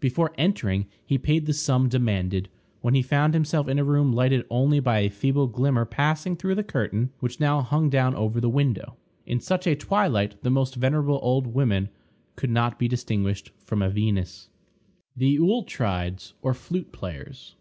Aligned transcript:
Before 0.00 0.32
entering 0.36 0.86
he 1.06 1.18
paid 1.18 1.46
the 1.46 1.52
sum 1.52 1.88
demanded, 1.88 2.48
when 2.80 2.94
he 2.94 3.00
found 3.00 3.32
himself 3.32 3.68
in 3.68 3.78
a 3.78 3.84
room 3.84 4.12
lighted 4.12 4.44
only 4.50 4.80
by 4.80 4.98
a 4.98 5.08
feeble 5.08 5.46
glimmer 5.46 5.84
passing 5.84 6.34
through 6.34 6.56
the 6.56 6.64
curtain, 6.64 7.10
which 7.20 7.38
now 7.38 7.62
hung 7.62 7.90
down 7.90 8.12
over 8.16 8.40
the 8.40 8.48
window. 8.48 8.96
In 9.24 9.38
such 9.38 9.68
a 9.68 9.76
twilight 9.76 10.42
the 10.42 10.50
most 10.50 10.74
venerable 10.74 11.20
old 11.22 11.46
woman 11.46 11.90
could 12.34 12.50
not 12.50 12.76
be 12.76 12.88
distinguished 12.88 13.52
from 13.64 13.82
a 13.82 13.88
Venus. 13.88 14.48
THE 15.16 15.36
AULETRIDES, 15.38 16.34
OR 16.42 16.54
FLUTE 16.54 16.90
PLAYERS. 16.90 17.54